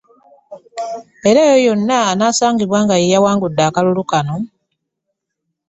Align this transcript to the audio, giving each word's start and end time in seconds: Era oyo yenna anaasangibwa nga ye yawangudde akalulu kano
Era 1.29 1.39
oyo 1.51 1.57
yenna 1.65 1.97
anaasangibwa 2.11 2.79
nga 2.83 2.95
ye 3.01 3.11
yawangudde 3.13 3.61
akalulu 3.67 4.03
kano 4.11 4.35